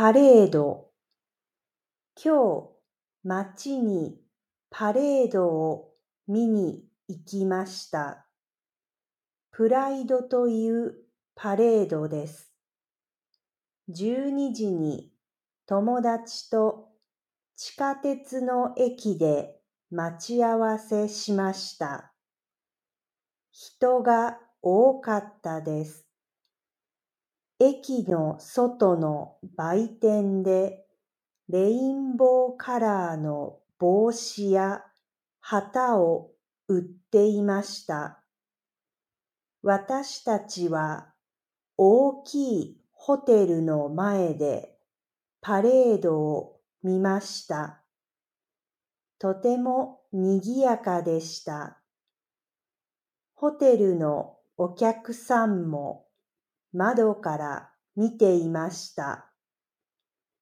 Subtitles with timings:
[0.00, 0.92] パレード
[2.14, 2.68] 今
[3.24, 4.20] 日街に
[4.70, 5.88] パレードを
[6.28, 8.24] 見に行きました。
[9.50, 10.94] プライドという
[11.34, 12.52] パレードです。
[13.90, 15.10] 12時に
[15.66, 16.90] 友達と
[17.56, 19.56] 地下鉄の駅で
[19.90, 22.12] 待ち合わせしました。
[23.50, 26.07] 人が多かったです。
[27.60, 30.86] 駅の外の売店で
[31.48, 34.84] レインボーカラーの帽子や
[35.40, 36.30] 旗を
[36.68, 38.22] 売っていました。
[39.62, 41.12] 私たちは
[41.76, 44.76] 大きいホテルの前で
[45.40, 47.82] パレードを見ました。
[49.18, 51.80] とても賑やかでした。
[53.34, 56.07] ホテルのお客さんも
[56.72, 59.27] 窓から見ていました。